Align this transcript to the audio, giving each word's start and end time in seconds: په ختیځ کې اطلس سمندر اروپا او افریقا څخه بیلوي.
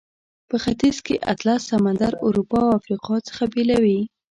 په 0.49 0.55
ختیځ 0.63 0.97
کې 1.05 1.15
اطلس 1.33 1.61
سمندر 1.71 2.11
اروپا 2.25 2.59
او 2.65 2.71
افریقا 2.79 3.15
څخه 3.27 3.43
بیلوي. 3.53 3.99